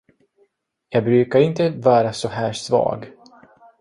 [0.89, 3.11] Jag brukar inte vara så här svag.